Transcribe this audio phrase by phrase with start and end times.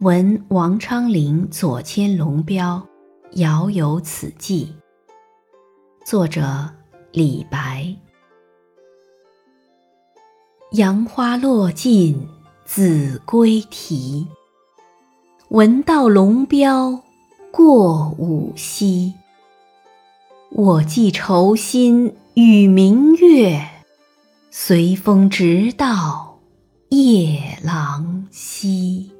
[0.00, 2.84] 闻王昌龄左迁龙标
[3.34, 4.74] 遥有此寄
[6.04, 6.68] 作者
[7.12, 7.94] 李白。
[10.72, 12.26] 杨花落尽
[12.64, 14.26] 子规啼
[15.50, 17.00] 闻道龙标
[17.52, 19.14] 过五溪。
[20.50, 23.64] 我寄愁心与明月
[24.50, 26.40] 随风直到
[26.88, 29.13] 夜郎西。